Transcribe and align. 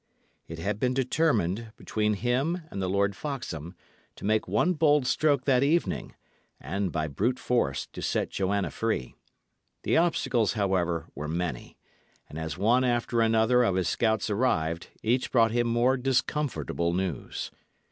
It 0.47 0.57
had 0.57 0.79
been 0.79 0.95
determined, 0.95 1.73
between 1.77 2.15
him 2.15 2.63
and 2.71 2.81
the 2.81 2.89
Lord 2.89 3.15
Foxham, 3.15 3.75
to 4.15 4.25
make 4.25 4.47
one 4.47 4.73
bold 4.73 5.05
stroke 5.05 5.45
that 5.45 5.61
evening, 5.61 6.15
and, 6.59 6.91
by 6.91 7.07
brute 7.07 7.37
force, 7.37 7.85
to 7.93 8.01
set 8.01 8.31
Joanna 8.31 8.71
free. 8.71 9.13
The 9.83 9.97
obstacles, 9.97 10.53
however, 10.53 11.05
were 11.13 11.27
many; 11.27 11.77
and 12.27 12.39
as 12.39 12.57
one 12.57 12.83
after 12.83 13.21
another 13.21 13.61
of 13.61 13.75
his 13.75 13.89
scouts 13.89 14.27
arrived, 14.31 14.87
each 15.03 15.31
brought 15.31 15.51
him 15.51 15.67
more 15.67 15.97
discomfortable 15.97 16.93
news. 16.93 17.51